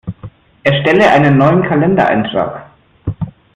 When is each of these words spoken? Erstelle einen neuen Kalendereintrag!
Erstelle 0.63 1.11
einen 1.11 1.37
neuen 1.37 1.61
Kalendereintrag! 1.61 2.71